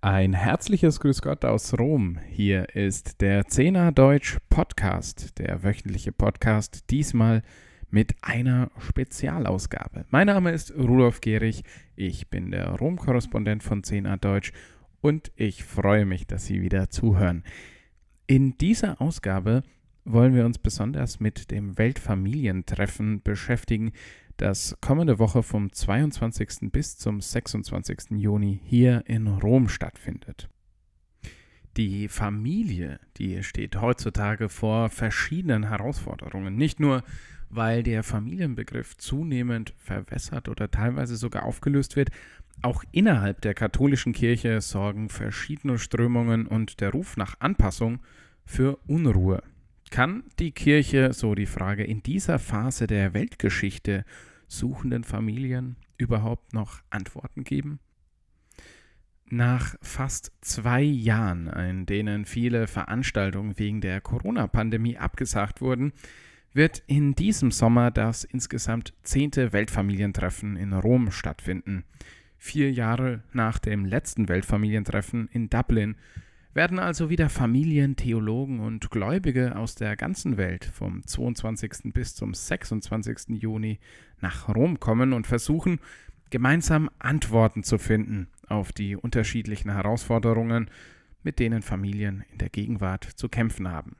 Ein 0.00 0.32
herzliches 0.32 1.00
Grüß 1.00 1.22
Gott 1.22 1.44
aus 1.44 1.76
Rom. 1.76 2.20
Hier 2.28 2.76
ist 2.76 3.20
der 3.20 3.46
Zehner 3.46 3.90
Deutsch 3.90 4.38
Podcast, 4.48 5.36
der 5.40 5.64
wöchentliche 5.64 6.12
Podcast, 6.12 6.84
diesmal 6.90 7.42
mit 7.90 8.14
einer 8.22 8.70
Spezialausgabe. 8.78 10.04
Mein 10.10 10.28
Name 10.28 10.52
ist 10.52 10.72
Rudolf 10.72 11.20
Gehrig, 11.20 11.64
ich 11.96 12.28
bin 12.28 12.52
der 12.52 12.68
Rom-Korrespondent 12.76 13.64
von 13.64 13.82
Zehner 13.82 14.18
Deutsch 14.18 14.52
und 15.00 15.32
ich 15.34 15.64
freue 15.64 16.06
mich, 16.06 16.28
dass 16.28 16.46
Sie 16.46 16.62
wieder 16.62 16.90
zuhören. 16.90 17.42
In 18.28 18.56
dieser 18.56 19.00
Ausgabe 19.00 19.64
wollen 20.04 20.32
wir 20.32 20.46
uns 20.46 20.58
besonders 20.58 21.18
mit 21.18 21.50
dem 21.50 21.76
Weltfamilientreffen 21.76 23.20
beschäftigen, 23.22 23.90
das 24.38 24.76
kommende 24.80 25.18
Woche 25.18 25.42
vom 25.42 25.72
22. 25.72 26.70
bis 26.72 26.96
zum 26.96 27.20
26. 27.20 28.12
Juni 28.12 28.60
hier 28.64 29.02
in 29.06 29.26
Rom 29.26 29.68
stattfindet. 29.68 30.48
Die 31.76 32.08
Familie, 32.08 33.00
die 33.18 33.42
steht 33.42 33.80
heutzutage 33.80 34.48
vor 34.48 34.88
verschiedenen 34.90 35.68
Herausforderungen. 35.68 36.56
Nicht 36.56 36.80
nur, 36.80 37.02
weil 37.50 37.82
der 37.82 38.02
Familienbegriff 38.02 38.96
zunehmend 38.96 39.74
verwässert 39.78 40.48
oder 40.48 40.70
teilweise 40.70 41.16
sogar 41.16 41.44
aufgelöst 41.44 41.96
wird, 41.96 42.10
auch 42.62 42.84
innerhalb 42.92 43.40
der 43.40 43.54
katholischen 43.54 44.12
Kirche 44.12 44.60
sorgen 44.60 45.08
verschiedene 45.08 45.78
Strömungen 45.78 46.46
und 46.46 46.80
der 46.80 46.90
Ruf 46.90 47.16
nach 47.16 47.36
Anpassung 47.40 48.00
für 48.44 48.78
Unruhe. 48.86 49.42
Kann 49.90 50.24
die 50.38 50.52
Kirche, 50.52 51.12
so 51.12 51.34
die 51.34 51.46
Frage, 51.46 51.84
in 51.84 52.02
dieser 52.02 52.38
Phase 52.38 52.86
der 52.86 53.14
Weltgeschichte 53.14 54.04
suchenden 54.46 55.04
Familien 55.04 55.76
überhaupt 55.96 56.52
noch 56.52 56.82
Antworten 56.90 57.44
geben? 57.44 57.80
Nach 59.30 59.76
fast 59.82 60.32
zwei 60.40 60.82
Jahren, 60.82 61.48
in 61.48 61.84
denen 61.84 62.24
viele 62.24 62.66
Veranstaltungen 62.66 63.58
wegen 63.58 63.80
der 63.80 64.00
Corona-Pandemie 64.00 64.96
abgesagt 64.96 65.60
wurden, 65.60 65.92
wird 66.54 66.82
in 66.86 67.14
diesem 67.14 67.50
Sommer 67.50 67.90
das 67.90 68.24
insgesamt 68.24 68.94
zehnte 69.02 69.52
Weltfamilientreffen 69.52 70.56
in 70.56 70.72
Rom 70.72 71.10
stattfinden. 71.10 71.84
Vier 72.38 72.72
Jahre 72.72 73.22
nach 73.32 73.58
dem 73.58 73.84
letzten 73.84 74.28
Weltfamilientreffen 74.28 75.28
in 75.28 75.50
Dublin 75.50 75.96
werden 76.54 76.78
also 76.78 77.10
wieder 77.10 77.28
Familien, 77.28 77.96
Theologen 77.96 78.60
und 78.60 78.90
Gläubige 78.90 79.56
aus 79.56 79.74
der 79.74 79.96
ganzen 79.96 80.36
Welt 80.36 80.64
vom 80.64 81.06
22. 81.06 81.92
bis 81.92 82.14
zum 82.14 82.34
26. 82.34 83.40
Juni 83.40 83.78
nach 84.20 84.48
Rom 84.48 84.80
kommen 84.80 85.12
und 85.12 85.26
versuchen, 85.26 85.80
gemeinsam 86.30 86.90
Antworten 86.98 87.62
zu 87.62 87.78
finden 87.78 88.28
auf 88.46 88.72
die 88.72 88.96
unterschiedlichen 88.96 89.70
Herausforderungen, 89.70 90.70
mit 91.22 91.38
denen 91.38 91.62
Familien 91.62 92.24
in 92.32 92.38
der 92.38 92.48
Gegenwart 92.48 93.04
zu 93.04 93.28
kämpfen 93.28 93.68
haben. 93.68 93.96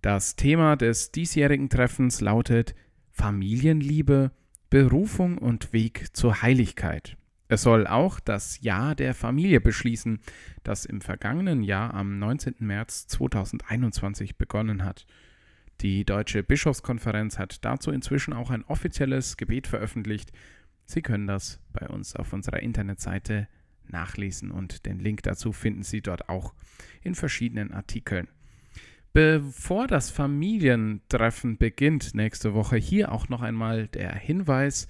Das 0.00 0.34
Thema 0.34 0.76
des 0.76 1.12
diesjährigen 1.12 1.68
Treffens 1.68 2.20
lautet 2.20 2.74
Familienliebe, 3.12 4.32
Berufung 4.68 5.38
und 5.38 5.72
Weg 5.72 6.16
zur 6.16 6.42
Heiligkeit. 6.42 7.16
Es 7.52 7.60
soll 7.60 7.86
auch 7.86 8.18
das 8.18 8.62
Jahr 8.62 8.94
der 8.94 9.12
Familie 9.12 9.60
beschließen, 9.60 10.20
das 10.62 10.86
im 10.86 11.02
vergangenen 11.02 11.62
Jahr 11.62 11.92
am 11.92 12.18
19. 12.18 12.54
März 12.60 13.08
2021 13.08 14.38
begonnen 14.38 14.86
hat. 14.86 15.04
Die 15.82 16.06
Deutsche 16.06 16.42
Bischofskonferenz 16.42 17.38
hat 17.38 17.62
dazu 17.62 17.90
inzwischen 17.90 18.32
auch 18.32 18.48
ein 18.48 18.64
offizielles 18.64 19.36
Gebet 19.36 19.66
veröffentlicht. 19.66 20.32
Sie 20.86 21.02
können 21.02 21.26
das 21.26 21.60
bei 21.74 21.86
uns 21.86 22.16
auf 22.16 22.32
unserer 22.32 22.60
Internetseite 22.60 23.48
nachlesen 23.86 24.50
und 24.50 24.86
den 24.86 24.98
Link 24.98 25.22
dazu 25.22 25.52
finden 25.52 25.82
Sie 25.82 26.00
dort 26.00 26.30
auch 26.30 26.54
in 27.02 27.14
verschiedenen 27.14 27.70
Artikeln. 27.70 28.28
Bevor 29.12 29.88
das 29.88 30.08
Familientreffen 30.08 31.58
beginnt 31.58 32.14
nächste 32.14 32.54
Woche, 32.54 32.78
hier 32.78 33.12
auch 33.12 33.28
noch 33.28 33.42
einmal 33.42 33.88
der 33.88 34.14
Hinweis, 34.14 34.88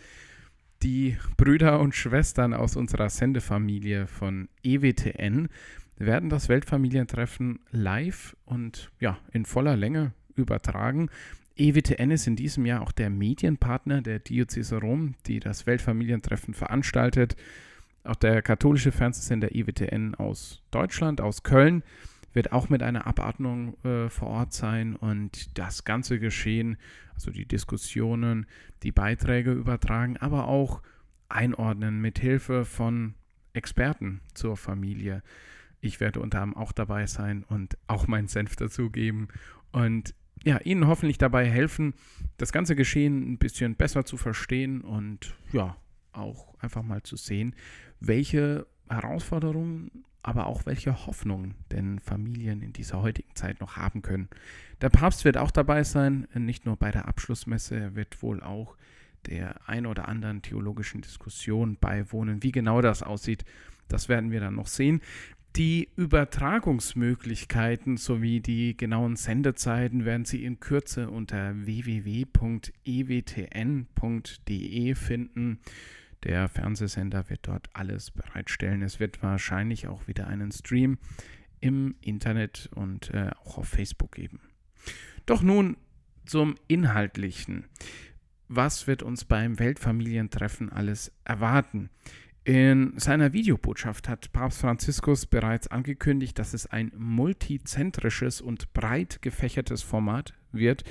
die 0.83 1.17
Brüder 1.37 1.81
und 1.81 1.95
Schwestern 1.95 2.55
aus 2.55 2.77
unserer 2.77 3.09
Sendefamilie 3.09 4.07
von 4.07 4.49
EWTN 4.63 5.49
werden 5.97 6.29
das 6.29 6.49
Weltfamilientreffen 6.49 7.61
live 7.71 8.37
und 8.45 8.91
ja, 8.99 9.19
in 9.33 9.45
voller 9.45 9.77
Länge 9.77 10.13
übertragen. 10.35 11.09
EWTN 11.57 12.11
ist 12.11 12.27
in 12.27 12.37
diesem 12.37 12.67
Jahr 12.67 12.83
auch 12.83 12.93
der 12.93 13.11
Medienpartner 13.11 14.03
der 14.03 14.19
Diözese 14.19 14.81
Rom, 14.81 15.15
die 15.27 15.39
das 15.39 15.67
Weltfamilientreffen 15.67 16.55
veranstaltet. 16.55 17.37
Auch 18.05 18.17
der 18.17 18.43
katholische 18.43 18.91
Fernsehsender 18.91 19.55
EWTN 19.55 20.15
aus 20.17 20.63
Deutschland, 20.71 21.21
aus 21.21 21.43
Köln, 21.43 21.85
wird 22.33 22.53
auch 22.53 22.69
mit 22.69 22.83
einer 22.83 23.07
Abatmung 23.07 23.77
äh, 23.85 24.09
vor 24.09 24.29
Ort 24.29 24.53
sein 24.53 24.97
und 24.97 25.59
das 25.59 25.85
ganze 25.85 26.19
Geschehen, 26.19 26.77
also 27.15 27.31
die 27.31 27.47
Diskussionen, 27.47 28.47
die 28.83 28.93
Beiträge 28.93 29.53
übertragen, 29.53 30.17
aber 30.17 30.49
auch 30.49 30.83
einordnen 31.29 32.01
mit 32.01 32.19
Hilfe 32.19 32.65
von 32.65 33.15
Experten 33.53 34.21
zur 34.35 34.57
Familie. 34.57 35.23
Ich 35.81 36.01
werde 36.01 36.21
unter 36.21 36.41
anderem 36.41 36.63
auch 36.63 36.73
dabei 36.73 37.07
sein 37.07 37.45
und 37.45 37.77
auch 37.87 38.07
meinen 38.07 38.29
Senf 38.29 38.57
dazugeben 38.57 39.29
und 39.73 40.15
ja, 40.45 40.59
Ihnen 40.59 40.87
hoffentlich 40.87 41.19
dabei 41.19 41.49
helfen, 41.49 41.95
das 42.37 42.53
ganze 42.53 42.75
Geschehen 42.75 43.33
ein 43.33 43.39
bisschen 43.39 43.77
besser 43.77 44.05
zu 44.05 44.17
verstehen 44.17 44.81
und 44.81 45.35
ja, 45.53 45.77
auch 46.13 46.55
einfach 46.59 46.83
mal 46.83 47.03
zu 47.03 47.17
sehen, 47.17 47.55
welche 48.01 48.67
Herausforderungen 48.89 50.05
aber 50.23 50.47
auch 50.47 50.67
welche 50.67 51.07
Hoffnung 51.07 51.55
denn 51.71 51.99
Familien 51.99 52.63
in 52.63 52.73
dieser 52.73 53.03
heutigen 53.03 53.35
Zeit 53.35 53.61
noch 53.61 53.77
haben 53.77 54.03
können. 54.03 54.29
Der 54.81 54.89
Papst 54.89 55.25
wird 55.25 55.37
auch 55.37 55.51
dabei 55.51 55.85
sein, 55.85 56.29
nicht 56.35 56.67
nur 56.67 56.77
bei 56.77 56.91
der 56.91 57.09
Abschlussmesse, 57.09 57.77
er 57.77 57.97
wird 57.97 58.23
wohl 58.23 58.43
auch 58.43 58.77
der 59.27 59.69
ein 59.69 59.87
oder 59.87 60.09
anderen 60.09 60.43
theologischen 60.43 61.01
Diskussion 61.01 61.77
beiwohnen. 61.81 62.43
Wie 62.43 62.53
genau 62.53 62.81
das 62.81 63.03
aussieht, 63.03 63.45
das 63.89 64.09
werden 64.09 64.31
wir 64.31 64.41
dann 64.41 64.55
noch 64.55 64.67
sehen. 64.67 65.01
Die 65.57 65.91
Übertragungsmöglichkeiten 65.97 67.99
sowie 67.99 68.41
die 68.41 68.75
genauen 68.75 69.17
Sendezeiten 69.17 70.07
werden 70.07 70.25
Sie 70.25 70.45
in 70.45 70.61
Kürze 70.61 71.11
unter 71.11 71.67
www.ewtn.de 71.67 72.65
finden. 74.95 75.59
Der 76.25 76.49
Fernsehsender 76.49 77.29
wird 77.31 77.49
dort 77.49 77.69
alles 77.73 78.11
bereitstellen. 78.11 78.83
Es 78.83 79.01
wird 79.01 79.23
wahrscheinlich 79.23 79.89
auch 79.89 80.07
wieder 80.07 80.27
einen 80.29 80.53
Stream 80.53 80.99
im 81.61 81.95
Internet 82.01 82.69
und 82.75 83.11
äh, 83.11 83.31
auch 83.45 83.59
auf 83.59 83.69
Facebook 83.69 84.13
geben. 84.13 84.41
Doch 85.27 85.43
nun 85.43 85.77
zum 86.25 86.57
Inhaltlichen. 86.69 87.65
Was 88.49 88.87
wird 88.87 89.03
uns 89.03 89.25
beim 89.25 89.59
Weltfamilientreffen 89.59 90.71
alles 90.71 91.13
erwarten? 91.25 91.91
In 92.45 92.99
seiner 92.99 93.33
Videobotschaft 93.33 94.09
hat 94.09 94.33
Papst 94.33 94.61
Franziskus 94.61 95.27
bereits 95.27 95.69
angekündigt, 95.69 96.37
dass 96.41 96.55
es 96.55 96.67
ein 96.67 96.91
multizentrisches 96.97 98.41
und 98.41 98.73
breit 98.73 99.23
gefächertes 99.23 99.83
Format 99.83 100.35
wird, 100.51 100.83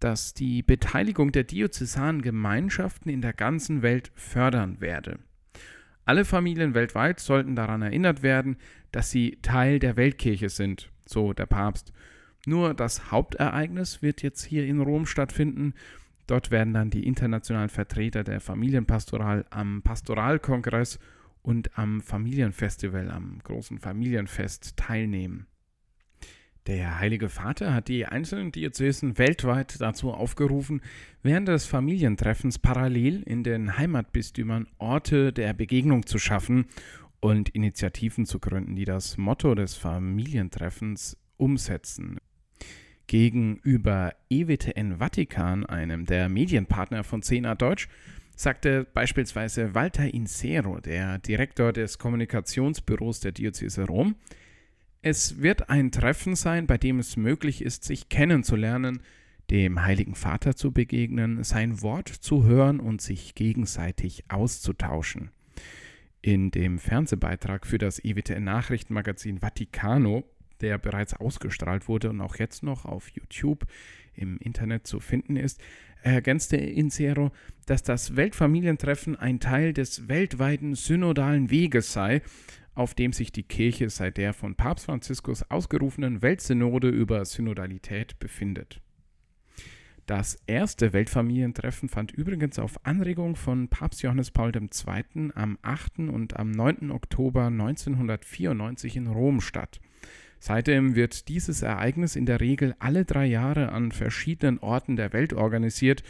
das 0.00 0.34
die 0.34 0.62
Beteiligung 0.62 1.32
der 1.32 1.44
diözesanen 1.44 2.22
Gemeinschaften 2.22 3.08
in 3.08 3.20
der 3.20 3.32
ganzen 3.32 3.82
Welt 3.82 4.10
fördern 4.14 4.80
werde. 4.80 5.18
Alle 6.04 6.24
Familien 6.24 6.74
weltweit 6.74 7.20
sollten 7.20 7.54
daran 7.54 7.82
erinnert 7.82 8.22
werden, 8.22 8.56
dass 8.92 9.10
sie 9.10 9.38
Teil 9.42 9.78
der 9.78 9.96
Weltkirche 9.96 10.48
sind, 10.48 10.90
so 11.04 11.34
der 11.34 11.46
Papst. 11.46 11.92
Nur 12.46 12.72
das 12.72 13.10
Hauptereignis 13.10 14.00
wird 14.00 14.22
jetzt 14.22 14.42
hier 14.44 14.66
in 14.66 14.80
Rom 14.80 15.04
stattfinden. 15.04 15.74
Dort 16.26 16.50
werden 16.50 16.72
dann 16.72 16.88
die 16.88 17.06
internationalen 17.06 17.68
Vertreter 17.68 18.24
der 18.24 18.40
Familienpastoral 18.40 19.44
am 19.50 19.82
Pastoralkongress 19.82 20.98
und 21.42 21.76
am 21.78 22.00
Familienfestival, 22.00 23.10
am 23.10 23.40
großen 23.44 23.78
Familienfest 23.78 24.76
teilnehmen. 24.76 25.46
Der 26.68 26.98
Heilige 26.98 27.30
Vater 27.30 27.72
hat 27.72 27.88
die 27.88 28.04
einzelnen 28.04 28.52
Diözesen 28.52 29.16
weltweit 29.16 29.80
dazu 29.80 30.12
aufgerufen, 30.12 30.82
während 31.22 31.48
des 31.48 31.64
Familientreffens 31.64 32.58
parallel 32.58 33.22
in 33.22 33.42
den 33.42 33.78
Heimatbistümern 33.78 34.68
Orte 34.76 35.32
der 35.32 35.54
Begegnung 35.54 36.04
zu 36.04 36.18
schaffen 36.18 36.66
und 37.20 37.48
Initiativen 37.48 38.26
zu 38.26 38.38
gründen, 38.38 38.76
die 38.76 38.84
das 38.84 39.16
Motto 39.16 39.54
des 39.54 39.76
Familientreffens 39.76 41.16
umsetzen. 41.38 42.18
Gegenüber 43.06 44.12
EWTN 44.28 44.98
Vatikan, 44.98 45.64
einem 45.64 46.04
der 46.04 46.28
Medienpartner 46.28 47.02
von 47.02 47.22
CNA 47.22 47.54
Deutsch, 47.54 47.88
sagte 48.36 48.86
beispielsweise 48.92 49.74
Walter 49.74 50.12
Insero, 50.12 50.80
der 50.80 51.16
Direktor 51.16 51.72
des 51.72 51.96
Kommunikationsbüros 51.96 53.20
der 53.20 53.32
Diözese 53.32 53.86
Rom, 53.86 54.16
es 55.02 55.40
wird 55.40 55.70
ein 55.70 55.90
Treffen 55.90 56.34
sein, 56.34 56.66
bei 56.66 56.78
dem 56.78 56.98
es 56.98 57.16
möglich 57.16 57.62
ist, 57.62 57.84
sich 57.84 58.08
kennenzulernen, 58.08 59.00
dem 59.50 59.82
Heiligen 59.82 60.14
Vater 60.14 60.56
zu 60.56 60.72
begegnen, 60.72 61.42
sein 61.44 61.80
Wort 61.82 62.08
zu 62.08 62.44
hören 62.44 62.80
und 62.80 63.00
sich 63.00 63.34
gegenseitig 63.34 64.24
auszutauschen. 64.28 65.30
In 66.20 66.50
dem 66.50 66.78
Fernsehbeitrag 66.78 67.66
für 67.66 67.78
das 67.78 68.04
EWTN-Nachrichtenmagazin 68.04 69.40
Vaticano, 69.40 70.24
der 70.60 70.76
bereits 70.76 71.14
ausgestrahlt 71.14 71.88
wurde 71.88 72.10
und 72.10 72.20
auch 72.20 72.36
jetzt 72.36 72.62
noch 72.62 72.84
auf 72.84 73.08
YouTube 73.10 73.66
im 74.14 74.36
Internet 74.38 74.86
zu 74.86 75.00
finden 75.00 75.36
ist, 75.36 75.60
ergänzte 76.02 76.56
Insiero, 76.56 77.32
dass 77.66 77.82
das 77.82 78.16
Weltfamilientreffen 78.16 79.16
ein 79.16 79.40
Teil 79.40 79.72
des 79.72 80.08
weltweiten 80.08 80.74
synodalen 80.74 81.50
Weges 81.50 81.92
sei, 81.92 82.22
auf 82.78 82.94
dem 82.94 83.12
sich 83.12 83.32
die 83.32 83.42
Kirche 83.42 83.90
seit 83.90 84.16
der 84.16 84.32
von 84.32 84.54
Papst 84.54 84.86
Franziskus 84.86 85.42
ausgerufenen 85.50 86.22
Weltsynode 86.22 86.88
über 86.88 87.24
Synodalität 87.24 88.18
befindet. 88.20 88.80
Das 90.06 90.38
erste 90.46 90.92
Weltfamilientreffen 90.92 91.88
fand 91.88 92.12
übrigens 92.12 92.58
auf 92.58 92.86
Anregung 92.86 93.36
von 93.36 93.68
Papst 93.68 94.02
Johannes 94.02 94.30
Paul 94.30 94.52
II. 94.54 95.30
am 95.34 95.58
8. 95.60 95.98
und 96.08 96.38
am 96.38 96.52
9. 96.52 96.90
Oktober 96.92 97.46
1994 97.48 98.96
in 98.96 99.08
Rom 99.08 99.40
statt. 99.40 99.80
Seitdem 100.38 100.94
wird 100.94 101.28
dieses 101.28 101.62
Ereignis 101.62 102.14
in 102.14 102.26
der 102.26 102.40
Regel 102.40 102.76
alle 102.78 103.04
drei 103.04 103.26
Jahre 103.26 103.72
an 103.72 103.90
verschiedenen 103.90 104.60
Orten 104.60 104.94
der 104.94 105.12
Welt 105.12 105.32
organisiert, 105.32 106.04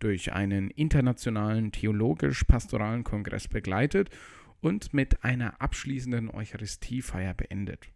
durch 0.00 0.32
einen 0.32 0.70
internationalen 0.70 1.70
theologisch-pastoralen 1.70 3.04
Kongress 3.04 3.46
begleitet 3.46 4.10
und 4.64 4.94
mit 4.94 5.22
einer 5.24 5.60
abschließenden 5.60 6.30
Eucharistiefeier 6.30 7.34
beendet. 7.34 7.90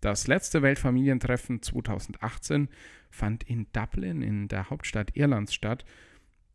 Das 0.00 0.26
letzte 0.26 0.62
Weltfamilientreffen 0.62 1.60
2018 1.60 2.68
fand 3.10 3.44
in 3.44 3.66
Dublin 3.74 4.22
in 4.22 4.48
der 4.48 4.70
Hauptstadt 4.70 5.14
Irlands 5.14 5.52
statt. 5.52 5.84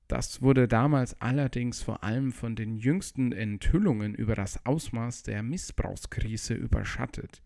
Das 0.08 0.42
wurde 0.42 0.68
damals 0.68 1.22
allerdings 1.22 1.84
vor 1.84 2.04
allem 2.04 2.32
von 2.32 2.56
den 2.56 2.78
jüngsten 2.78 3.32
Enthüllungen 3.32 4.16
über 4.16 4.34
das 4.34 4.66
Ausmaß 4.66 5.22
der 5.22 5.44
Missbrauchskrise 5.44 6.56
überschattet. 6.56 7.44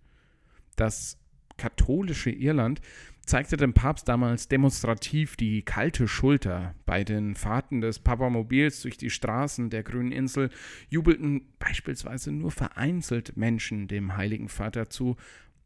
Das 0.78 1.18
katholische 1.58 2.30
Irland 2.30 2.82
zeigte 3.26 3.56
dem 3.56 3.74
Papst 3.74 4.08
damals 4.08 4.48
demonstrativ 4.48 5.36
die 5.38 5.62
kalte 5.62 6.08
Schulter. 6.08 6.76
Bei 6.86 7.04
den 7.04 7.36
Fahrten 7.36 7.82
des 7.82 8.00
Papamobils 8.00 8.82
durch 8.82 8.98
die 8.98 9.10
Straßen 9.10 9.70
der 9.70 9.84
grünen 9.84 10.12
Insel 10.12 10.50
jubelten 10.90 11.48
beispielsweise 11.60 12.32
nur 12.32 12.52
vereinzelt 12.52 13.38
Menschen 13.38 13.88
dem 13.88 14.18
Heiligen 14.18 14.50
Vater 14.50 14.90
zu, 14.90 15.16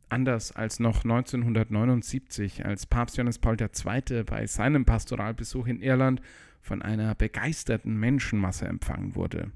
anders 0.09 0.51
als 0.51 0.79
noch 0.79 1.03
1979, 1.03 2.65
als 2.65 2.85
Papst 2.85 3.17
Johannes 3.17 3.39
Paul 3.39 3.57
II. 3.59 4.23
bei 4.23 4.45
seinem 4.45 4.85
Pastoralbesuch 4.85 5.67
in 5.67 5.81
Irland 5.81 6.21
von 6.61 6.81
einer 6.81 7.15
begeisterten 7.15 7.97
Menschenmasse 7.97 8.67
empfangen 8.67 9.15
wurde. 9.15 9.51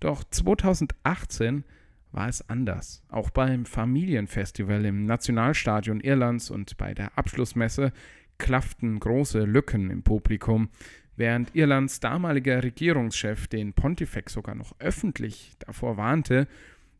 Doch 0.00 0.22
2018 0.24 1.64
war 2.12 2.28
es 2.28 2.48
anders. 2.48 3.02
Auch 3.08 3.30
beim 3.30 3.66
Familienfestival 3.66 4.84
im 4.84 5.04
Nationalstadion 5.04 6.00
Irlands 6.00 6.50
und 6.50 6.76
bei 6.76 6.94
der 6.94 7.16
Abschlussmesse 7.16 7.92
klafften 8.38 8.98
große 8.98 9.44
Lücken 9.44 9.90
im 9.90 10.02
Publikum, 10.02 10.68
während 11.16 11.54
Irlands 11.54 12.00
damaliger 12.00 12.62
Regierungschef 12.62 13.48
den 13.48 13.72
Pontifex 13.72 14.32
sogar 14.32 14.54
noch 14.54 14.74
öffentlich 14.78 15.52
davor 15.58 15.96
warnte, 15.96 16.46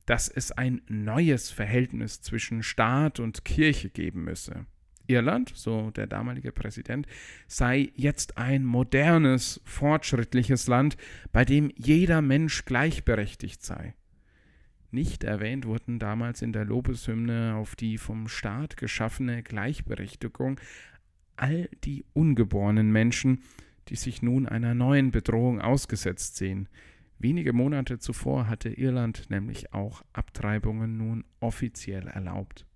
dass 0.06 0.28
es 0.28 0.52
ein 0.52 0.82
neues 0.88 1.50
Verhältnis 1.50 2.20
zwischen 2.22 2.62
Staat 2.62 3.20
und 3.20 3.44
Kirche 3.44 3.90
geben 3.90 4.24
müsse. 4.24 4.66
Irland, 5.06 5.52
so 5.54 5.90
der 5.90 6.06
damalige 6.06 6.52
Präsident, 6.52 7.06
sei 7.46 7.90
jetzt 7.94 8.36
ein 8.38 8.64
modernes, 8.64 9.60
fortschrittliches 9.64 10.66
Land, 10.66 10.96
bei 11.32 11.44
dem 11.44 11.72
jeder 11.76 12.22
Mensch 12.22 12.64
gleichberechtigt 12.64 13.62
sei. 13.62 13.94
Nicht 14.90 15.22
erwähnt 15.22 15.66
wurden 15.66 15.98
damals 15.98 16.40
in 16.40 16.52
der 16.52 16.64
Lobeshymne 16.64 17.54
auf 17.56 17.76
die 17.76 17.98
vom 17.98 18.26
Staat 18.28 18.76
geschaffene 18.76 19.42
Gleichberechtigung 19.42 20.58
all 21.36 21.68
die 21.84 22.04
ungeborenen 22.14 22.90
Menschen, 22.90 23.42
die 23.88 23.96
sich 23.96 24.22
nun 24.22 24.46
einer 24.46 24.74
neuen 24.74 25.10
Bedrohung 25.10 25.60
ausgesetzt 25.60 26.36
sehen. 26.36 26.68
Wenige 27.18 27.52
Monate 27.52 27.98
zuvor 27.98 28.46
hatte 28.46 28.70
Irland 28.70 29.28
nämlich 29.30 29.72
auch 29.72 30.02
Abtreibungen 30.12 30.96
nun 30.96 31.24
offiziell 31.40 32.06
erlaubt. 32.06 32.66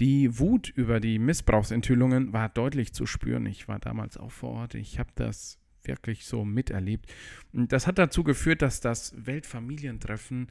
Die 0.00 0.38
Wut 0.38 0.68
über 0.68 1.00
die 1.00 1.18
Missbrauchsenthüllungen 1.18 2.32
war 2.32 2.48
deutlich 2.48 2.92
zu 2.94 3.04
spüren. 3.04 3.46
Ich 3.46 3.68
war 3.68 3.78
damals 3.78 4.16
auch 4.16 4.30
vor 4.30 4.50
Ort. 4.50 4.74
Ich 4.74 4.98
habe 4.98 5.10
das 5.16 5.58
wirklich 5.88 6.24
so 6.24 6.44
miterlebt. 6.44 7.12
Und 7.52 7.72
das 7.72 7.86
hat 7.86 7.98
dazu 7.98 8.22
geführt, 8.22 8.62
dass 8.62 8.80
das 8.80 9.14
Weltfamilientreffen 9.26 10.48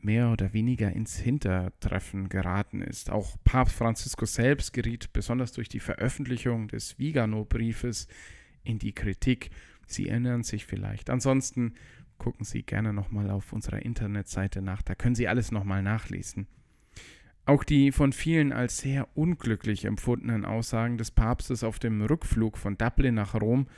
mehr 0.00 0.30
oder 0.30 0.52
weniger 0.52 0.92
ins 0.92 1.16
Hintertreffen 1.16 2.28
geraten 2.28 2.82
ist. 2.82 3.10
Auch 3.10 3.36
Papst 3.44 3.74
Franziskus 3.74 4.34
selbst 4.34 4.72
geriet 4.72 5.12
besonders 5.12 5.52
durch 5.52 5.68
die 5.68 5.80
Veröffentlichung 5.80 6.68
des 6.68 6.98
Vigano-Briefes 6.98 8.06
in 8.62 8.78
die 8.78 8.92
Kritik. 8.92 9.50
Sie 9.86 10.08
erinnern 10.08 10.42
sich 10.42 10.66
vielleicht. 10.66 11.10
Ansonsten 11.10 11.74
gucken 12.18 12.44
Sie 12.44 12.62
gerne 12.62 12.92
nochmal 12.92 13.30
auf 13.30 13.52
unserer 13.52 13.82
Internetseite 13.82 14.62
nach, 14.62 14.82
da 14.82 14.94
können 14.94 15.14
Sie 15.14 15.28
alles 15.28 15.52
nochmal 15.52 15.82
nachlesen. 15.82 16.46
Auch 17.44 17.62
die 17.62 17.92
von 17.92 18.12
vielen 18.12 18.52
als 18.52 18.78
sehr 18.78 19.06
unglücklich 19.16 19.84
empfundenen 19.84 20.44
Aussagen 20.44 20.98
des 20.98 21.12
Papstes 21.12 21.62
auf 21.62 21.78
dem 21.78 22.02
Rückflug 22.02 22.58
von 22.58 22.76
Dublin 22.76 23.14
nach 23.14 23.34
Rom 23.34 23.68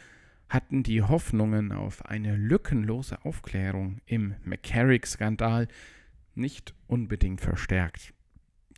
hatten 0.49 0.83
die 0.83 1.03
Hoffnungen 1.03 1.73
auf 1.73 2.06
eine 2.06 2.37
lückenlose 2.37 3.25
Aufklärung 3.25 4.00
im 4.06 4.35
McCarrick-Skandal 4.45 5.69
nicht 6.35 6.75
unbedingt 6.87 7.41
verstärkt. 7.41 8.15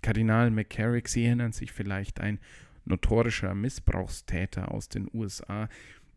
Kardinal 0.02 0.50
McCarrick, 0.50 1.08
Sie 1.08 1.24
erinnern 1.24 1.52
sich 1.52 1.72
vielleicht, 1.72 2.20
ein 2.20 2.40
notorischer 2.84 3.54
Missbrauchstäter 3.54 4.72
aus 4.72 4.88
den 4.88 5.08
USA. 5.12 5.68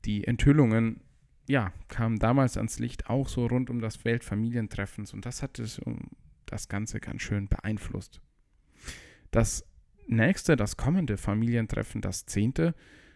Die 0.06 0.26
Enthüllungen, 0.26 1.02
ja, 1.48 1.74
kamen 1.90 2.18
damals 2.18 2.58
ans 2.58 2.80
Licht 2.80 3.10
auch 3.10 3.28
so 3.28 3.46
rund 3.46 3.70
um 3.70 3.82
das 3.82 4.06
Weltfamilientreffens 4.06 5.14
und 5.14 5.26
das 5.26 5.44
hat 5.44 5.60
es, 5.60 5.82
das 6.46 6.70
Ganze 6.70 7.00
ganz 7.00 7.22
schön 7.22 7.48
beeinflusst. 7.48 8.22
Das 9.32 9.66
nächste, 10.08 10.56
das 10.56 10.78
kommende 10.78 11.18
Familientreffen, 11.18 12.02
das 12.02 12.26
zehnte, 12.26 12.74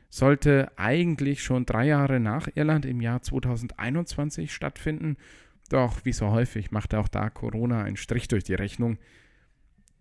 sollte 0.09 0.71
eigentlich 0.77 1.43
schon 1.43 1.65
drei 1.65 1.87
Jahre 1.87 2.19
nach 2.19 2.47
Irland 2.55 2.85
im 2.85 3.01
Jahr 3.01 3.21
2021 3.21 4.53
stattfinden. 4.53 5.17
Doch 5.69 6.05
wie 6.05 6.13
so 6.13 6.31
häufig 6.31 6.71
machte 6.71 6.99
auch 6.99 7.07
da 7.07 7.29
Corona 7.29 7.83
einen 7.83 7.97
Strich 7.97 8.27
durch 8.27 8.43
die 8.43 8.53
Rechnung. 8.53 8.97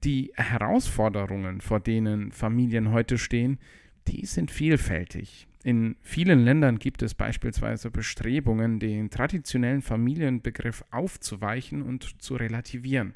Die 0.05 0.33
Herausforderungen, 0.35 1.61
vor 1.61 1.81
denen 1.81 2.31
Familien 2.31 2.93
heute 2.93 3.19
stehen, 3.19 3.59
die 4.07 4.25
sind 4.27 4.51
vielfältig. 4.51 5.49
In 5.65 5.97
vielen 6.03 6.45
Ländern 6.45 6.79
gibt 6.79 7.03
es 7.03 7.15
beispielsweise 7.15 7.91
Bestrebungen, 7.91 8.79
den 8.79 9.11
traditionellen 9.11 9.83
Familienbegriff 9.83 10.85
aufzuweichen 10.93 11.83
und 11.83 12.23
zu 12.23 12.37
relativieren. 12.37 13.15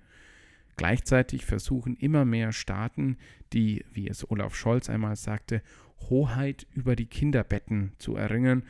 Gleichzeitig 0.76 1.44
versuchen 1.46 1.94
immer 1.94 2.24
mehr 2.24 2.52
Staaten, 2.52 3.18
die, 3.52 3.84
wie 3.92 4.08
es 4.08 4.28
Olaf 4.28 4.56
Scholz 4.56 4.90
einmal 4.90 5.14
sagte, 5.14 5.62
Hoheit 6.08 6.66
über 6.74 6.96
die 6.96 7.06
Kinderbetten 7.06 7.92
zu 7.98 8.16
erringen 8.16 8.64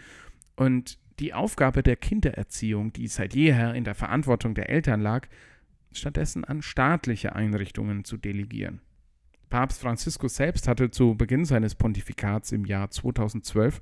und 0.56 0.98
die 1.18 1.34
Aufgabe 1.34 1.82
der 1.82 1.96
Kindererziehung, 1.96 2.92
die 2.92 3.06
seit 3.06 3.34
jeher 3.34 3.74
in 3.74 3.84
der 3.84 3.94
Verantwortung 3.94 4.54
der 4.54 4.70
Eltern 4.70 5.00
lag, 5.00 5.28
stattdessen 5.92 6.44
an 6.44 6.62
staatliche 6.62 7.34
Einrichtungen 7.34 8.04
zu 8.04 8.16
delegieren. 8.16 8.80
Papst 9.50 9.80
Franziskus 9.80 10.36
selbst 10.36 10.68
hatte 10.68 10.90
zu 10.90 11.14
Beginn 11.14 11.44
seines 11.44 11.74
Pontifikats 11.74 12.52
im 12.52 12.64
Jahr 12.64 12.90
2012 12.90 13.80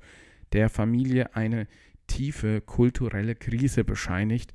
der 0.51 0.69
Familie 0.69 1.35
eine 1.35 1.67
tiefe 2.07 2.59
kulturelle 2.61 3.35
Krise 3.35 3.83
bescheinigt. 3.83 4.53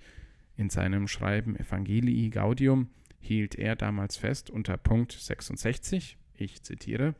In 0.56 0.70
seinem 0.70 1.08
Schreiben 1.08 1.56
Evangelii 1.56 2.30
Gaudium 2.30 2.88
hielt 3.20 3.54
er 3.54 3.76
damals 3.76 4.16
fest 4.16 4.50
unter 4.50 4.76
Punkt 4.76 5.12
66, 5.12 6.18
ich 6.36 6.62
zitiere, 6.62 7.14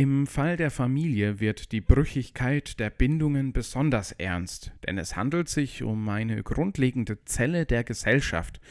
im 0.00 0.26
Fall 0.26 0.56
der 0.56 0.70
Familie 0.70 1.40
wird 1.40 1.72
die 1.72 1.82
Brüchigkeit 1.82 2.80
der 2.80 2.88
Bindungen 2.88 3.52
besonders 3.52 4.12
ernst, 4.12 4.72
denn 4.86 4.96
es 4.96 5.14
handelt 5.14 5.50
sich 5.50 5.82
um 5.82 6.08
eine 6.08 6.42
grundlegende 6.42 7.22
Zelle 7.26 7.66
der 7.66 7.84
Gesellschaft, 7.84 8.62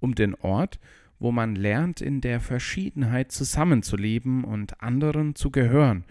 um 0.00 0.14
den 0.14 0.34
Ort, 0.36 0.80
wo 1.18 1.30
man 1.30 1.56
lernt, 1.56 2.00
in 2.00 2.22
der 2.22 2.40
Verschiedenheit 2.40 3.32
zusammenzuleben 3.32 4.44
und 4.44 4.80
anderen 4.80 5.34
zu 5.34 5.50
gehören, 5.50 6.06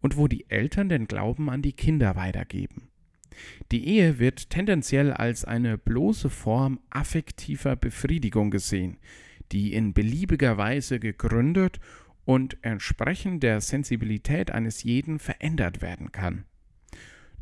und 0.00 0.16
wo 0.16 0.26
die 0.26 0.50
Eltern 0.50 0.88
den 0.88 1.06
Glauben 1.06 1.48
an 1.48 1.62
die 1.62 1.74
Kinder 1.74 2.16
weitergeben. 2.16 2.88
Die 3.70 3.86
Ehe 3.86 4.18
wird 4.18 4.50
tendenziell 4.50 5.12
als 5.12 5.44
eine 5.44 5.78
bloße 5.78 6.30
Form 6.30 6.80
affektiver 6.90 7.76
Befriedigung 7.76 8.50
gesehen, 8.50 8.98
die 9.52 9.72
in 9.72 9.94
beliebiger 9.94 10.58
Weise 10.58 10.98
gegründet 10.98 11.78
und 12.26 12.58
entsprechend 12.62 13.42
der 13.42 13.60
Sensibilität 13.62 14.50
eines 14.50 14.82
jeden 14.82 15.18
verändert 15.18 15.80
werden 15.80 16.12
kann. 16.12 16.44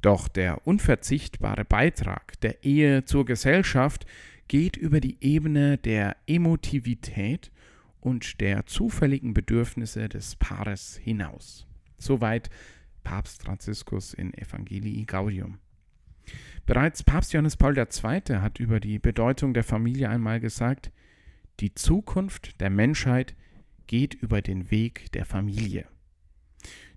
Doch 0.03 0.29
der 0.29 0.67
unverzichtbare 0.67 1.65
Beitrag 1.65 2.39
der 2.43 2.63
Ehe 2.63 3.07
zur 3.07 3.25
Gesellschaft 3.25 4.05
geht 4.47 4.77
über 4.77 5.01
die 5.01 5.17
Ebene 5.23 5.79
der 5.79 6.17
Emotivität 6.27 7.51
und 8.01 8.43
der 8.43 8.67
zufälligen 8.67 9.33
Bedürfnisse 9.33 10.11
des 10.11 10.37
Paares 10.37 11.01
hinaus. 11.03 11.67
Soweit 11.97 12.51
Papst 13.03 13.43
Franziskus 13.43 14.13
in 14.13 14.35
Evangelii 14.35 15.07
Gaudium. 15.07 15.59
Bereits 16.67 17.03
Papst 17.03 17.33
Johannes 17.33 17.57
Paul 17.57 17.79
II. 17.79 18.37
hat 18.37 18.61
über 18.61 18.81
die 18.81 18.99
Bedeutung 18.99 19.55
der 19.55 19.65
Familie 19.65 20.11
einmal 20.11 20.41
gesagt, 20.41 20.93
die 21.61 21.75
Zukunft 21.75 22.61
der 22.61 22.69
Menschheit 22.69 23.35
geht 23.87 24.15
über 24.15 24.43
den 24.43 24.71
Weg 24.71 25.13
der 25.13 25.25
Familie. 25.25 25.87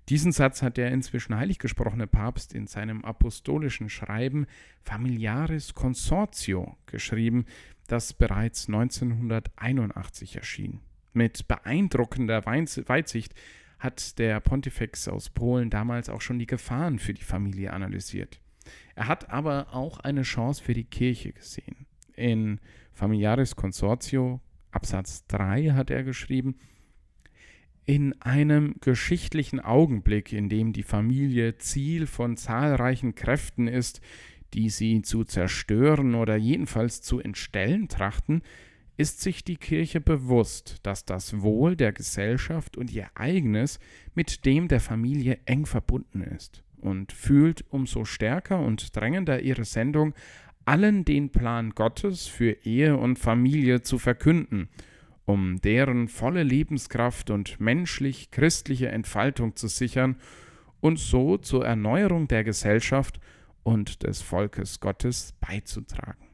Diesen 0.10 0.32
Satz 0.32 0.62
hat 0.62 0.78
der 0.78 0.92
inzwischen 0.92 1.36
heilig 1.36 1.60
gesprochene 1.60 2.08
Papst 2.08 2.54
in 2.54 2.66
seinem 2.66 3.04
apostolischen 3.04 3.90
Schreiben 3.90 4.48
Familiaris 4.82 5.74
Consortio 5.74 6.78
geschrieben, 6.86 7.46
das 7.88 8.14
bereits 8.14 8.68
1981 8.68 10.38
erschien. 10.38 10.80
Mit 11.12 11.48
beeindruckender 11.48 12.46
Weitsicht 12.46 13.34
hat 13.80 14.18
der 14.18 14.40
Pontifex 14.40 15.08
aus 15.08 15.30
Polen 15.30 15.70
damals 15.70 16.10
auch 16.10 16.22
schon 16.22 16.40
die 16.40 16.48
Gefahren 16.48 17.00
für 17.00 17.14
die 17.14 17.24
Familie 17.24 17.74
analysiert. 17.74 18.40
Er 18.96 19.08
hat 19.08 19.30
aber 19.30 19.74
auch 19.74 20.00
eine 20.00 20.24
Chance 20.24 20.64
für 20.64 20.74
die 20.74 20.86
Kirche 20.86 21.34
gesehen. 21.34 21.86
In 22.16 22.60
Familiaris 22.94 23.56
Consortio, 23.56 24.42
Absatz 24.72 25.28
3, 25.28 25.72
hat 25.74 25.90
er 25.90 26.04
geschrieben, 26.04 26.56
in 27.88 28.22
einem 28.22 28.76
geschichtlichen 28.82 29.62
Augenblick, 29.62 30.34
in 30.34 30.50
dem 30.50 30.74
die 30.74 30.84
Familie 30.84 31.58
Ziel 31.58 32.06
von 32.06 32.36
zahlreichen 32.36 33.16
Kräften 33.16 33.68
ist, 33.70 34.02
die 34.54 34.70
sie 34.70 35.02
zu 35.02 35.24
zerstören 35.24 36.14
oder 36.14 36.36
jedenfalls 36.36 37.02
zu 37.02 37.22
entstellen 37.22 37.88
trachten, 37.88 38.42
ist 38.98 39.22
sich 39.22 39.46
die 39.46 39.56
Kirche 39.56 40.02
bewusst, 40.02 40.78
dass 40.84 41.06
das 41.06 41.42
Wohl 41.42 41.78
der 41.78 41.94
Gesellschaft 41.94 42.76
und 42.76 42.92
ihr 42.92 43.08
eigenes 43.16 43.80
mit 44.16 44.46
dem 44.46 44.68
der 44.68 44.82
Familie 44.82 45.40
eng 45.46 45.66
verbunden 45.66 46.22
ist 46.22 46.64
und 46.76 47.14
fühlt 47.14 47.64
umso 47.70 48.04
stärker 48.04 48.60
und 48.60 48.98
drängender 48.98 49.40
ihre 49.40 49.64
Sendung, 49.64 50.14
allen 50.66 51.06
den 51.06 51.30
Plan 51.30 51.70
Gottes 51.70 52.28
für 52.28 52.52
Ehe 52.66 52.98
und 52.98 53.18
Familie 53.18 53.82
zu 53.82 53.98
verkünden, 53.98 54.68
um 55.28 55.60
deren 55.60 56.08
volle 56.08 56.42
Lebenskraft 56.42 57.30
und 57.30 57.60
menschlich-christliche 57.60 58.88
Entfaltung 58.88 59.58
zu 59.58 59.68
sichern 59.68 60.16
und 60.80 60.98
so 61.00 61.38
zur 61.38 61.66
Erneuerung 61.66 62.30
der 62.30 62.46
Gesellschaft 62.46 63.20
und 63.64 64.04
des 64.04 64.22
Volkes 64.22 64.80
Gottes 64.80 65.34
beizutragen. 65.42 66.26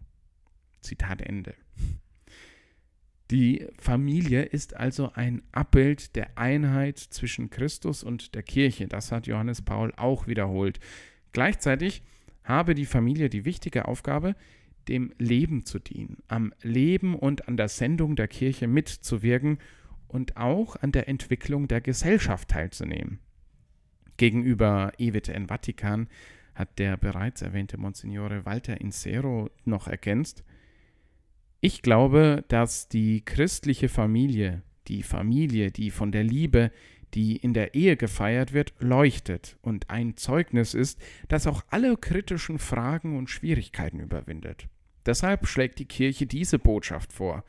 Zitat 0.82 1.22
Ende. 1.22 1.56
Die 3.32 3.66
Familie 3.80 4.44
ist 4.44 4.76
also 4.76 5.12
ein 5.14 5.42
Abbild 5.52 6.16
der 6.16 6.38
Einheit 6.38 7.00
zwischen 7.00 7.50
Christus 7.50 8.04
und 8.04 8.36
der 8.36 8.44
Kirche. 8.44 8.88
Das 8.88 9.12
hat 9.12 9.26
Johannes 9.26 9.64
Paul 9.64 9.92
auch 9.98 10.28
wiederholt. 10.28 10.80
Gleichzeitig 11.32 12.04
habe 12.44 12.76
die 12.76 12.86
Familie 12.86 13.30
die 13.30 13.44
wichtige 13.44 13.88
Aufgabe, 13.88 14.36
dem 14.88 15.14
Leben 15.18 15.66
zu 15.66 15.80
dienen, 15.80 16.18
am 16.28 16.54
Leben 16.62 17.16
und 17.16 17.48
an 17.48 17.58
der 17.58 17.70
Sendung 17.70 18.16
der 18.16 18.28
Kirche 18.28 18.68
mitzuwirken 18.68 19.58
und 20.08 20.38
auch 20.38 20.76
an 20.76 20.92
der 20.92 21.08
Entwicklung 21.08 21.68
der 21.68 21.82
Gesellschaft 21.82 22.50
teilzunehmen. 22.50 23.20
Gegenüber 24.18 24.92
Evite 24.98 25.34
in 25.34 25.48
Vatikan 25.48 26.08
hat 26.54 26.78
der 26.78 26.98
bereits 26.98 27.42
erwähnte 27.42 27.78
Monsignore 27.78 28.46
Walter 28.46 28.80
Insero 28.80 29.50
noch 29.66 29.88
ergänzt, 29.88 30.44
ich 31.66 31.82
glaube, 31.82 32.44
dass 32.50 32.90
die 32.90 33.24
christliche 33.24 33.88
Familie, 33.88 34.64
die 34.90 35.02
Familie, 35.02 35.72
die 35.72 35.92
von 35.92 36.12
der 36.12 36.26
Liebe, 36.26 36.72
die 37.14 37.38
in 37.38 37.54
der 37.54 37.74
Ehe 37.74 37.96
gefeiert 37.96 38.52
wird, 38.52 38.74
leuchtet 38.80 39.58
und 39.62 39.90
ein 39.90 40.18
Zeugnis 40.18 40.74
ist, 40.74 41.02
das 41.30 41.48
auch 41.48 41.64
alle 41.70 41.96
kritischen 41.96 42.60
Fragen 42.60 43.18
und 43.18 43.30
Schwierigkeiten 43.30 44.02
überwindet. 44.02 44.68
Deshalb 45.06 45.48
schlägt 45.48 45.80
die 45.80 45.86
Kirche 45.86 46.26
diese 46.26 46.60
Botschaft 46.60 47.14
vor, 47.14 47.44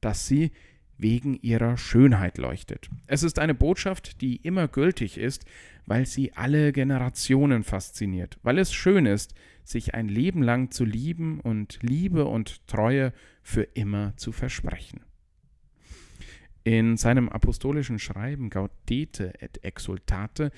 dass 0.00 0.26
sie 0.26 0.52
wegen 0.96 1.34
ihrer 1.42 1.76
Schönheit 1.76 2.38
leuchtet. 2.38 2.88
Es 3.06 3.22
ist 3.22 3.38
eine 3.38 3.54
Botschaft, 3.54 4.20
die 4.20 4.36
immer 4.36 4.68
gültig 4.68 5.18
ist, 5.18 5.44
weil 5.86 6.06
sie 6.06 6.32
alle 6.34 6.72
Generationen 6.72 7.62
fasziniert, 7.62 8.38
weil 8.42 8.58
es 8.58 8.72
schön 8.72 9.06
ist, 9.06 9.34
sich 9.64 9.94
ein 9.94 10.08
Leben 10.08 10.42
lang 10.42 10.70
zu 10.70 10.84
lieben 10.84 11.40
und 11.40 11.78
Liebe 11.82 12.26
und 12.26 12.66
Treue 12.66 13.12
für 13.42 13.62
immer 13.62 14.16
zu 14.16 14.30
versprechen. 14.32 15.00
In 16.62 16.96
seinem 16.96 17.28
apostolischen 17.28 17.98
Schreiben 17.98 18.48
Gaudete 18.48 19.34
et 19.40 19.62
Exultate 19.64 20.50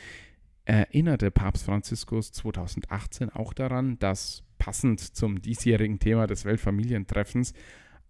erinnerte 0.64 1.30
Papst 1.30 1.64
Franziskus 1.64 2.30
2018 2.32 3.30
auch 3.30 3.52
daran, 3.52 3.98
dass 3.98 4.45
passend 4.66 4.98
zum 4.98 5.40
diesjährigen 5.40 6.00
Thema 6.00 6.26
des 6.26 6.44
Weltfamilientreffens 6.44 7.54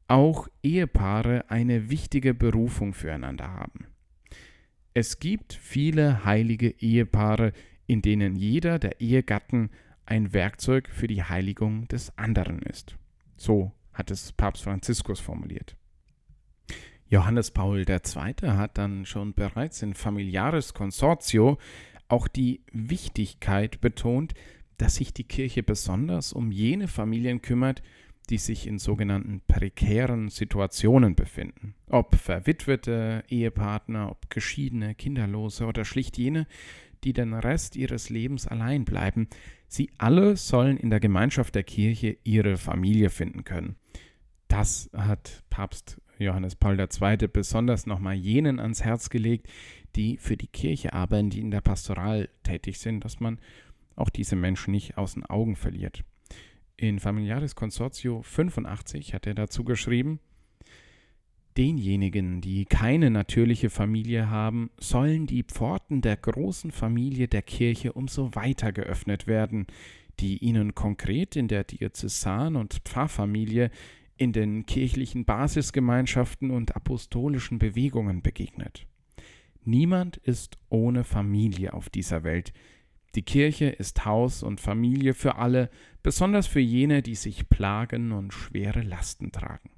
auch 0.09 0.49
Ehepaare 0.63 1.45
eine 1.51 1.91
wichtige 1.91 2.33
Berufung 2.33 2.95
füreinander 2.95 3.53
haben. 3.53 3.89
Es 4.95 5.19
gibt 5.19 5.53
viele 5.53 6.25
heilige 6.25 6.71
Ehepaare, 6.71 7.53
in 7.87 8.01
denen 8.01 8.37
jeder 8.37 8.79
der 8.79 9.03
Ehegatten 9.03 9.69
ein 10.07 10.33
Werkzeug 10.33 10.89
für 10.89 11.07
die 11.07 11.23
Heiligung 11.23 11.89
des 11.89 12.17
anderen 12.17 12.61
ist. 12.63 12.97
So 13.37 13.73
hat 13.93 14.11
es 14.11 14.33
Papst 14.33 14.65
Franziskus 14.65 15.21
formuliert. 15.21 15.77
Johannes 17.11 17.51
Paul 17.51 17.85
II. 17.87 18.49
hat 18.49 18.79
dann 18.79 19.05
schon 19.05 19.35
bereits 19.35 19.83
in 19.83 19.93
Familiaris 19.93 20.73
Consortio 20.73 21.59
auch 22.09 22.29
die 22.29 22.63
Wichtigkeit 22.73 23.83
betont, 23.83 24.33
dass 24.79 24.97
sich 24.97 25.13
die 25.13 25.25
Kirche 25.25 25.63
besonders 25.63 26.33
um 26.33 26.51
jene 26.51 26.89
Familien 26.89 27.43
kümmert, 27.43 27.83
die 28.29 28.39
sich 28.39 28.67
in 28.67 28.79
sogenannten 28.79 29.41
prekären 29.47 30.29
Situationen 30.29 31.15
befinden. 31.15 31.75
Ob 31.89 32.17
verwitwete 32.17 33.25
Ehepartner, 33.29 34.11
ob 34.11 34.29
geschiedene, 34.31 34.95
kinderlose 34.95 35.65
oder 35.67 35.85
schlicht 35.85 36.19
jene, 36.19 36.47
die 37.05 37.13
den 37.13 37.35
Rest 37.35 37.77
ihres 37.77 38.11
Lebens 38.11 38.47
allein 38.47 38.85
bleiben. 38.85 39.29
Sie 39.69 39.91
alle 39.99 40.37
sollen 40.37 40.77
in 40.77 40.91
der 40.91 41.01
Gemeinschaft 41.01 41.55
der 41.55 41.63
Kirche 41.63 42.17
ihre 42.25 42.57
Familie 42.57 43.11
finden 43.11 43.45
können. 43.45 43.77
Das 44.49 44.91
hat 44.93 45.45
Papst 45.51 46.01
Johannes 46.19 46.57
Paul 46.57 46.79
II. 46.81 47.29
besonders 47.29 47.87
nochmal 47.87 48.15
jenen 48.15 48.59
ans 48.59 48.83
Herz 48.83 49.11
gelegt, 49.11 49.49
die 49.97 50.17
für 50.19 50.37
die 50.37 50.47
Kirche 50.47 50.93
arbeiten, 50.93 51.31
die 51.31 51.41
in 51.41 51.51
der 51.51 51.61
Pastoral 51.61 52.29
tätig 52.43 52.79
sind, 52.79 53.05
dass 53.05 53.21
man 53.21 53.39
auch 53.97 54.11
diese 54.11 54.37
Menschen 54.37 54.71
nicht 54.71 54.97
aus 54.97 55.15
den 55.15 55.25
Augen 55.25 55.57
verliert. 55.57 56.05
In 56.77 57.01
Familiaris 57.01 57.55
Consortio 57.55 58.23
85 58.23 59.15
hat 59.15 59.27
er 59.27 59.35
dazu 59.35 59.65
geschrieben, 59.65 60.21
denjenigen, 61.57 62.41
die 62.43 62.67
keine 62.67 63.11
natürliche 63.11 63.71
Familie 63.71 64.29
haben, 64.29 64.71
sollen 64.79 65.27
die 65.27 65.43
Pforten 65.43 66.03
der 66.03 66.17
großen 66.17 66.71
Familie 66.71 67.29
der 67.29 67.43
Kirche 67.43 67.95
umso 67.95 68.35
weiter 68.35 68.73
geöffnet 68.73 69.27
werden, 69.27 69.67
die 70.21 70.39
ihnen 70.39 70.75
konkret 70.75 71.37
in 71.37 71.49
der 71.49 71.65
Diözesan- 71.65 72.57
und 72.57 72.81
Pfarrfamilie, 72.85 73.71
in 74.19 74.33
den 74.33 74.65
kirchlichen 74.65 75.27
Basisgemeinschaften 75.27 76.51
und 76.51 76.75
apostolischen 76.75 77.59
Bewegungen 77.59 78.23
begegnet. 78.23 78.87
Niemand 79.65 80.17
ist 80.17 80.57
ohne 80.71 81.05
Familie 81.05 81.75
auf 81.75 81.91
dieser 81.91 82.25
Welt, 82.25 82.53
die 83.17 83.23
Kirche 83.23 83.67
ist 83.67 84.05
Haus 84.05 84.43
und 84.43 84.61
Familie 84.61 85.15
für 85.15 85.37
alle, 85.37 85.71
besonders 86.03 86.47
für 86.47 86.61
jene, 86.61 87.03
die 87.03 87.15
sich 87.15 87.49
plagen 87.49 88.13
und 88.13 88.33
schwere 88.33 88.83
Lasten 88.83 89.33
tragen. 89.33 89.71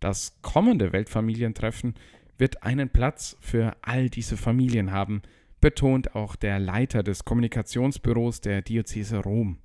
Das 0.00 0.36
kommende 0.42 0.92
Weltfamilientreffen 0.92 1.94
wird 2.38 2.64
einen 2.64 2.88
Platz 2.88 3.36
für 3.40 3.76
all 3.82 4.10
diese 4.10 4.36
Familien 4.36 4.90
haben, 4.90 5.22
betont 5.60 6.14
auch 6.16 6.36
der 6.36 6.58
Leiter 6.58 7.02
des 7.02 7.24
Kommunikationsbüros 7.24 8.40
der 8.40 8.62
Diözese 8.62 9.18
Rom. 9.18 9.58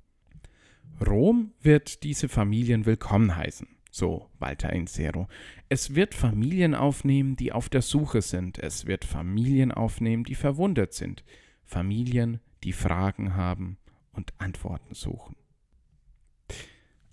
Rom 1.04 1.52
wird 1.60 2.04
diese 2.04 2.28
Familien 2.28 2.86
willkommen 2.86 3.34
heißen, 3.34 3.66
so 3.90 4.30
Walter 4.38 4.72
Insero. 4.72 5.26
Es 5.68 5.94
wird 5.94 6.14
Familien 6.14 6.74
aufnehmen, 6.74 7.34
die 7.34 7.52
auf 7.52 7.68
der 7.68 7.82
Suche 7.82 8.22
sind. 8.22 8.58
Es 8.58 8.86
wird 8.86 9.04
Familien 9.04 9.72
aufnehmen, 9.72 10.22
die 10.22 10.34
verwundet 10.34 10.92
sind. 10.94 11.24
Familien, 11.66 12.40
die 12.64 12.72
Fragen 12.72 13.34
haben 13.34 13.76
und 14.12 14.32
Antworten 14.38 14.94
suchen. 14.94 15.36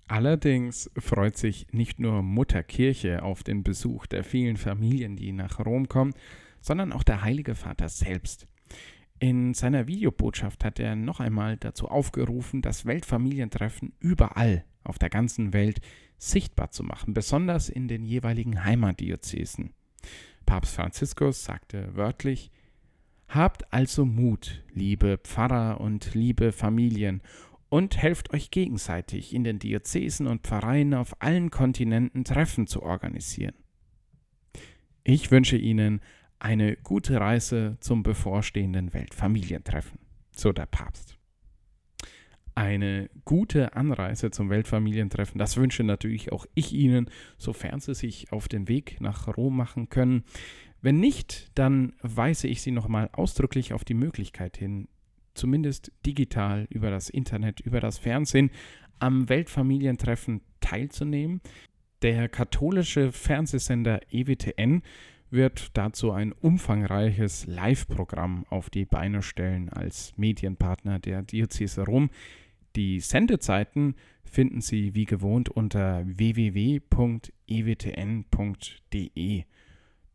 Allerdings 0.06 0.90
freut 0.98 1.36
sich 1.36 1.66
nicht 1.72 1.98
nur 1.98 2.22
Mutter 2.22 2.62
Kirche 2.62 3.22
auf 3.22 3.42
den 3.42 3.62
Besuch 3.62 4.06
der 4.06 4.22
vielen 4.22 4.56
Familien, 4.56 5.16
die 5.16 5.32
nach 5.32 5.58
Rom 5.58 5.88
kommen, 5.88 6.14
sondern 6.60 6.92
auch 6.92 7.02
der 7.02 7.22
Heilige 7.22 7.54
Vater 7.54 7.88
selbst. 7.88 8.46
In 9.18 9.54
seiner 9.54 9.86
Videobotschaft 9.86 10.64
hat 10.64 10.78
er 10.78 10.96
noch 10.96 11.20
einmal 11.20 11.56
dazu 11.56 11.88
aufgerufen, 11.88 12.62
das 12.62 12.84
Weltfamilientreffen 12.84 13.94
überall, 14.00 14.64
auf 14.82 14.98
der 14.98 15.08
ganzen 15.08 15.52
Welt 15.52 15.80
sichtbar 16.18 16.70
zu 16.70 16.82
machen, 16.82 17.14
besonders 17.14 17.68
in 17.68 17.88
den 17.88 18.04
jeweiligen 18.04 18.64
Heimatdiözesen. 18.64 19.72
Papst 20.44 20.74
Franziskus 20.74 21.44
sagte 21.44 21.94
wörtlich, 21.94 22.50
Habt 23.34 23.72
also 23.72 24.04
Mut, 24.04 24.62
liebe 24.72 25.18
Pfarrer 25.18 25.80
und 25.80 26.14
liebe 26.14 26.52
Familien, 26.52 27.20
und 27.68 27.96
helft 27.96 28.32
euch 28.32 28.52
gegenseitig 28.52 29.34
in 29.34 29.42
den 29.42 29.58
Diözesen 29.58 30.28
und 30.28 30.42
Pfarreien 30.42 30.94
auf 30.94 31.20
allen 31.20 31.50
Kontinenten 31.50 32.22
Treffen 32.22 32.68
zu 32.68 32.84
organisieren. 32.84 33.56
Ich 35.02 35.32
wünsche 35.32 35.56
Ihnen 35.56 36.00
eine 36.38 36.76
gute 36.76 37.18
Reise 37.18 37.76
zum 37.80 38.04
bevorstehenden 38.04 38.94
Weltfamilientreffen, 38.94 39.98
so 40.30 40.52
der 40.52 40.66
Papst. 40.66 41.18
Eine 42.54 43.10
gute 43.24 43.74
Anreise 43.74 44.30
zum 44.30 44.48
Weltfamilientreffen, 44.48 45.40
das 45.40 45.56
wünsche 45.56 45.82
natürlich 45.82 46.30
auch 46.30 46.46
ich 46.54 46.72
Ihnen, 46.72 47.10
sofern 47.36 47.80
Sie 47.80 47.94
sich 47.94 48.30
auf 48.30 48.46
den 48.46 48.68
Weg 48.68 49.00
nach 49.00 49.26
Rom 49.26 49.56
machen 49.56 49.88
können. 49.88 50.22
Wenn 50.84 51.00
nicht, 51.00 51.50
dann 51.54 51.94
weise 52.02 52.46
ich 52.46 52.60
Sie 52.60 52.70
nochmal 52.70 53.08
ausdrücklich 53.12 53.72
auf 53.72 53.86
die 53.86 53.94
Möglichkeit 53.94 54.58
hin, 54.58 54.86
zumindest 55.32 55.90
digital 56.04 56.66
über 56.68 56.90
das 56.90 57.08
Internet, 57.08 57.60
über 57.60 57.80
das 57.80 57.96
Fernsehen 57.96 58.50
am 58.98 59.30
Weltfamilientreffen 59.30 60.42
teilzunehmen. 60.60 61.40
Der 62.02 62.28
katholische 62.28 63.12
Fernsehsender 63.12 64.00
EWTN 64.10 64.82
wird 65.30 65.70
dazu 65.72 66.12
ein 66.12 66.32
umfangreiches 66.32 67.46
Live-Programm 67.46 68.44
auf 68.50 68.68
die 68.68 68.84
Beine 68.84 69.22
stellen 69.22 69.70
als 69.70 70.12
Medienpartner 70.18 70.98
der 70.98 71.22
Diözese 71.22 71.86
Rom. 71.86 72.10
Die 72.76 73.00
Sendezeiten 73.00 73.94
finden 74.22 74.60
Sie 74.60 74.94
wie 74.94 75.06
gewohnt 75.06 75.48
unter 75.48 76.02
www.ewtn.de. 76.04 76.84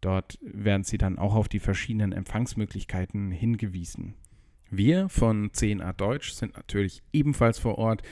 Dort 0.01 0.39
werden 0.41 0.83
Sie 0.83 0.97
dann 0.97 1.17
auch 1.17 1.35
auf 1.35 1.49
die 1.49 1.59
verschiedenen 1.59 2.11
Empfangsmöglichkeiten 2.11 3.31
hingewiesen. 3.31 4.15
Wir 4.71 5.09
von 5.09 5.49
10a 5.49 5.93
Deutsch 5.93 6.31
sind 6.31 6.55
natürlich 6.55 7.01
ebenfalls 7.11 7.57
vor 7.57 7.77
Ort 7.77 8.03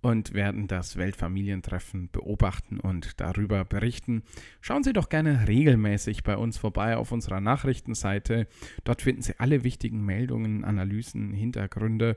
und 0.00 0.34
werden 0.34 0.66
das 0.66 0.96
Weltfamilientreffen 0.96 2.10
beobachten 2.10 2.80
und 2.80 3.20
darüber 3.20 3.64
berichten. 3.64 4.22
Schauen 4.60 4.84
Sie 4.84 4.92
doch 4.92 5.08
gerne 5.08 5.48
regelmäßig 5.48 6.22
bei 6.22 6.36
uns 6.36 6.58
vorbei 6.58 6.96
auf 6.96 7.12
unserer 7.12 7.40
Nachrichtenseite. 7.40 8.46
Dort 8.84 9.02
finden 9.02 9.22
Sie 9.22 9.34
alle 9.38 9.64
wichtigen 9.64 10.04
Meldungen, 10.04 10.64
Analysen, 10.64 11.32
Hintergründe 11.32 12.16